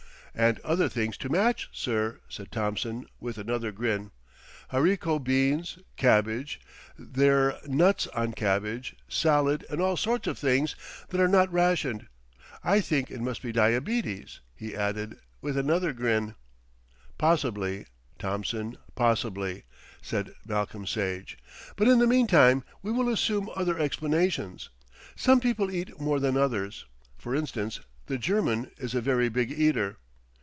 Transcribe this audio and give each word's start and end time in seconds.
"And 0.33 0.61
other 0.61 0.87
things 0.87 1.17
to 1.17 1.29
match, 1.29 1.67
sir," 1.73 2.21
said 2.29 2.53
Thompson 2.53 3.05
with 3.19 3.37
another 3.37 3.73
grin. 3.73 4.11
"Haricot 4.69 5.25
beans, 5.25 5.77
cabbage, 5.97 6.61
they're 6.97 7.57
nuts 7.67 8.07
on 8.07 8.31
cabbage, 8.31 8.95
salad 9.09 9.65
and 9.69 9.81
all 9.81 9.97
sorts 9.97 10.27
of 10.27 10.37
things 10.39 10.77
that 11.09 11.19
are 11.19 11.27
not 11.27 11.51
rationed. 11.51 12.07
I 12.63 12.79
think 12.79 13.11
it 13.11 13.19
must 13.19 13.41
be 13.41 13.51
diabetes," 13.51 14.39
he 14.55 14.73
added 14.73 15.17
with 15.41 15.57
another 15.57 15.91
grin. 15.91 16.35
"Possibly, 17.17 17.85
Thompson, 18.17 18.77
possibly," 18.95 19.65
said 20.01 20.33
Malcolm 20.47 20.87
Sage; 20.87 21.37
"but 21.75 21.89
in 21.89 21.99
the 21.99 22.07
meantime 22.07 22.63
we 22.81 22.93
will 22.93 23.09
assume 23.09 23.49
other 23.53 23.77
explanations. 23.77 24.69
Some 25.17 25.41
people 25.41 25.69
eat 25.69 25.99
more 25.99 26.21
than 26.21 26.37
others. 26.37 26.85
For 27.17 27.35
instance, 27.35 27.81
the 28.05 28.17
German 28.17 28.71
is 28.77 28.95
a 28.95 29.01
very 29.01 29.27
big 29.27 29.51
eater." 29.51 29.97